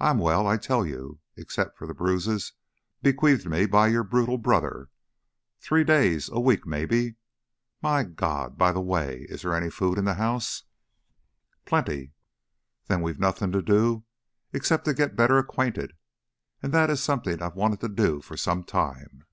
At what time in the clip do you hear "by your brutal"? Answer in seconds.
3.66-4.38